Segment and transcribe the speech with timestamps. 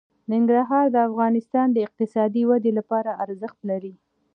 [0.31, 3.93] ننګرهار د افغانستان د اقتصادي ودې لپاره ارزښت لري.